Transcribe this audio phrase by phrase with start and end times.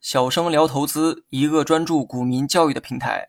[0.00, 3.28] 小生聊投资，一个专注股民教育的平台。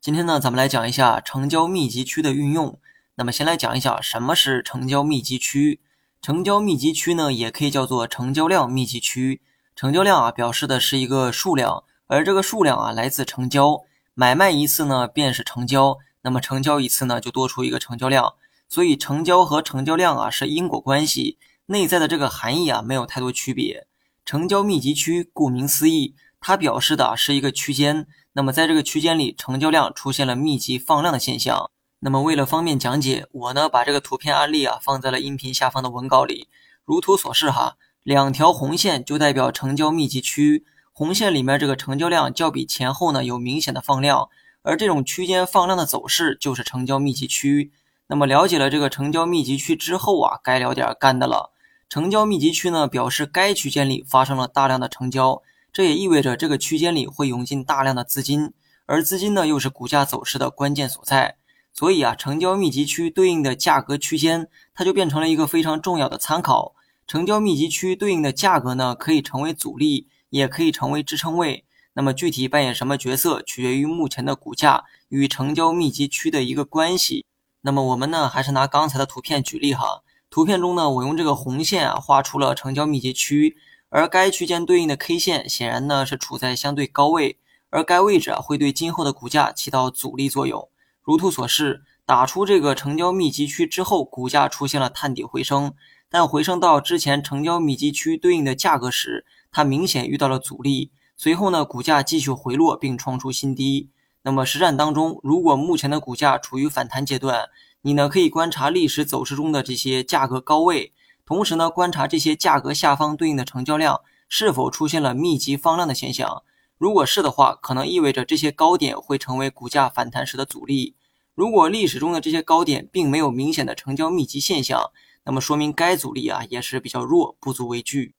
[0.00, 2.78] 今天呢，咱们来讲一下成交密集区的运用。
[3.14, 5.80] 那么，先来讲一下什么是成交密集区。
[6.20, 9.40] 成交密集区呢，也可以叫做成交量密集区。
[9.74, 13.82] 成交量啊，表示的是一个数量，而这个数量啊，来自成交。
[14.14, 15.98] 买卖一次呢，便是成交。
[16.22, 18.34] 那么成交一次呢，就多出一个成交量。
[18.68, 21.38] 所以，成交和成交量啊，是因果关系。
[21.70, 23.86] 内在的这个含义啊，没有太多区别。
[24.24, 28.06] 成交密集区，顾名思义，它表示的是一个区间。
[28.32, 31.70] 那么在这个区间里，成交量出现了密集放量的现象。
[31.98, 36.48] 那么为了方便讲解，我呢把这个图片案例啊放在了音频下方的文稿里。
[36.86, 40.64] 如图所示哈，两条红线就代表成交密集区。
[40.94, 44.30] 红线里面这个成交量较比前后呢有明显的放量，
[44.62, 47.72] 而这种区间放量的走势就是成交密集区。
[48.06, 51.52] 那么了解了这个成交密集区之后啊，该聊点干的了。
[51.88, 55.40] 成交密集区呢，表示该区间里发生了大量的成交，
[55.72, 58.52] 这也意味着这个区间里会涌进大量的资金，
[58.84, 61.36] 而资金呢又是股价走势的关键所在。
[61.72, 66.74] 所以啊，成交密集区对应的价格区间，它就变成了一个非常重要的参考。
[67.06, 71.64] 成交密集区对应的价格呢，可以成为阻力，也可以成为支撑位。
[71.94, 77.24] 那么具体扮演什么角色，取决于目前的股价与成交密集区的一个关系。
[77.62, 80.02] 那么我们呢，还是拿刚才的图片举例哈。
[80.30, 83.56] 图片中呢，我用这个红线啊画出了成交密集区，
[83.88, 87.38] 而该区间对应的 K 线显然呢是处在相对高位，
[87.70, 90.68] 而该位置啊会对今后的股价起到阻力作用。
[91.02, 95.72] 如图所示，打出这个成交密集区之后，股价出现了探底回升，
[96.10, 103.88] 但回升到之前成交密集区对应的价格时，它明显遇到了阻力，随后呢股价继续回落并创出新低。
[104.22, 107.48] 那么实战当中，如果目前的股价处于反弹阶段，
[107.82, 110.92] 你呢可以观察历史走势中的这些价格高位，
[111.24, 116.42] 同时呢观察这些价格下方对应的成交量是否出现了密集放量的现象。
[116.76, 120.96] 如果是的话，可能意味着这些高点会成为股价反弹时的阻力。
[121.34, 124.90] 如果历史中的这些高点并没有明显的成交密集现象，
[125.24, 128.14] 那么说明该阻力啊也是比较弱，不足为惧。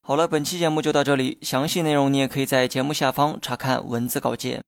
[0.00, 4.62] 好了，本期节目就到这里，详细内容你也可以在节目下方查看文字稿件。